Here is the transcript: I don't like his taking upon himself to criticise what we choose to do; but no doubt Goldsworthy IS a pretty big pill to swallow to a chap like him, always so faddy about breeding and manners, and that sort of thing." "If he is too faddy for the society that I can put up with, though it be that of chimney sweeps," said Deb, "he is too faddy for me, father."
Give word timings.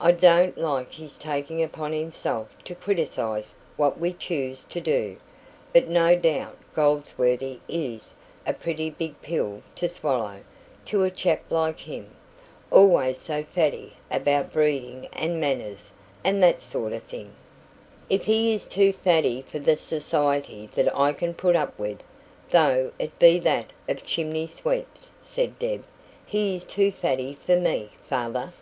I 0.00 0.12
don't 0.12 0.56
like 0.56 0.92
his 0.92 1.18
taking 1.18 1.60
upon 1.60 1.92
himself 1.92 2.54
to 2.62 2.76
criticise 2.76 3.54
what 3.76 3.98
we 3.98 4.12
choose 4.12 4.62
to 4.68 4.80
do; 4.80 5.16
but 5.72 5.88
no 5.88 6.14
doubt 6.14 6.56
Goldsworthy 6.76 7.58
IS 7.68 8.14
a 8.46 8.54
pretty 8.54 8.88
big 8.90 9.20
pill 9.20 9.62
to 9.74 9.88
swallow 9.88 10.42
to 10.84 11.02
a 11.02 11.10
chap 11.10 11.42
like 11.50 11.80
him, 11.80 12.10
always 12.70 13.18
so 13.18 13.42
faddy 13.42 13.94
about 14.12 14.52
breeding 14.52 15.08
and 15.12 15.40
manners, 15.40 15.90
and 16.22 16.40
that 16.40 16.62
sort 16.62 16.92
of 16.92 17.02
thing." 17.02 17.32
"If 18.08 18.26
he 18.26 18.54
is 18.54 18.66
too 18.66 18.92
faddy 18.92 19.42
for 19.42 19.58
the 19.58 19.74
society 19.74 20.68
that 20.76 20.96
I 20.96 21.12
can 21.12 21.34
put 21.34 21.56
up 21.56 21.76
with, 21.80 22.00
though 22.52 22.92
it 23.00 23.18
be 23.18 23.40
that 23.40 23.72
of 23.88 24.06
chimney 24.06 24.46
sweeps," 24.46 25.10
said 25.20 25.58
Deb, 25.58 25.84
"he 26.24 26.54
is 26.54 26.62
too 26.64 26.92
faddy 26.92 27.34
for 27.44 27.56
me, 27.56 27.90
father." 28.08 28.52